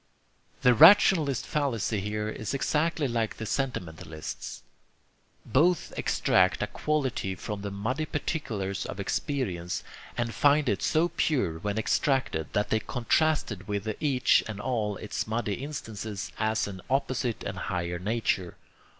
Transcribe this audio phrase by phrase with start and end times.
[0.63, 4.63] The rationalist's fallacy here is exactly like the sentimentalist's.
[5.45, 9.83] Both extract a quality from the muddy particulars of experience,
[10.17, 14.97] and find it so pure when extracted that they contrast it with each and all
[14.97, 18.55] its muddy instances as an opposite and higher nature.